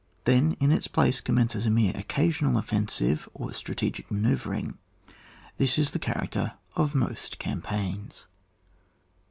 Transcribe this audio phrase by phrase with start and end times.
[0.23, 4.79] Then in its place commences a mere occasional offensive or strategic ma nceuvring.
[5.57, 8.25] This is the character of most campaigns.